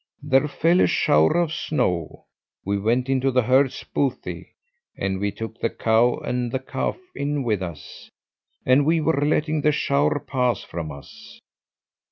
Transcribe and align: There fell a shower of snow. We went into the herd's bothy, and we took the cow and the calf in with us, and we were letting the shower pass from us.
There 0.23 0.47
fell 0.47 0.81
a 0.81 0.87
shower 0.87 1.37
of 1.37 1.53
snow. 1.53 2.25
We 2.65 2.79
went 2.79 3.07
into 3.07 3.29
the 3.29 3.43
herd's 3.43 3.83
bothy, 3.83 4.55
and 4.97 5.19
we 5.19 5.29
took 5.31 5.59
the 5.59 5.69
cow 5.69 6.17
and 6.17 6.51
the 6.51 6.57
calf 6.57 6.97
in 7.13 7.43
with 7.43 7.61
us, 7.61 8.09
and 8.65 8.83
we 8.83 8.99
were 8.99 9.23
letting 9.23 9.61
the 9.61 9.71
shower 9.71 10.19
pass 10.19 10.63
from 10.63 10.91
us. 10.91 11.39